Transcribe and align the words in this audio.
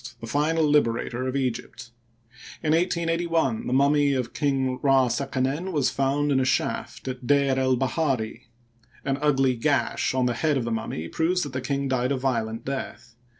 the 0.19 0.25
final 0.25 0.63
liberator 0.67 1.27
of 1.27 1.35
Egypt. 1.35 1.91
In 2.63 2.71
1 2.71 2.81
88 2.81 3.29
1 3.29 3.67
the 3.67 3.71
mummy 3.71 4.13
of 4.13 4.33
King 4.33 4.79
Ra 4.81 5.07
seqenen 5.09 5.71
was 5.71 5.91
found 5.91 6.31
in 6.31 6.39
a 6.39 6.43
shaft 6.43 7.07
at 7.07 7.27
D^r 7.27 7.55
el 7.59 7.75
bahari. 7.75 8.47
An 9.05 9.19
ugly 9.21 9.55
gash 9.55 10.15
on 10.15 10.25
the 10.25 10.33
head 10.33 10.57
of 10.57 10.63
the 10.65 10.71
mummy 10.71 11.07
proves 11.07 11.43
that 11.43 11.53
the 11.53 11.61
king 11.61 11.87
died 11.87 12.11
a 12.11 12.17
violent 12.17 12.65
death. 12.65 13.13